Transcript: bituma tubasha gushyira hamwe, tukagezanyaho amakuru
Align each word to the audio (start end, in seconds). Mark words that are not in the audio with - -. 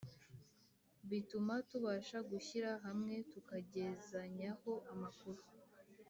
bituma 1.09 1.53
tubasha 1.69 2.17
gushyira 2.29 2.71
hamwe, 2.85 3.15
tukagezanyaho 3.31 4.71
amakuru 4.93 5.41